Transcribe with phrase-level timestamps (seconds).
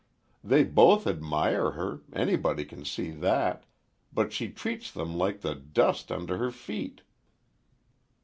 [0.43, 3.67] They both admire her—anybody can see that,
[4.11, 7.03] but she treats them like the dust under her feet."